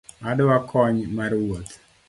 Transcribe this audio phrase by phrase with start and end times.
[0.29, 1.73] Adwa kony mar wuoth.